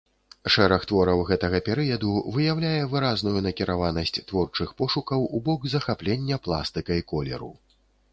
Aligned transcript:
Шэраг 0.53 0.85
твораў 0.91 1.19
гэтага 1.31 1.57
перыяду 1.67 2.13
выяўляе 2.37 2.79
выразную 2.93 3.43
накіраванасць 3.47 4.13
творчых 4.31 4.73
пошукаў 4.81 5.27
у 5.37 5.43
бок 5.49 5.69
захаплення 5.75 6.41
пластыкай 6.49 7.05
колеру. 7.13 7.51